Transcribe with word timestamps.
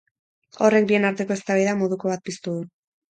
Horrek 0.67 0.87
bien 0.91 1.05
arteko 1.11 1.35
eztabaida 1.37 1.77
moduko 1.83 2.13
bat 2.15 2.25
piztu 2.31 2.57
du. 2.57 2.65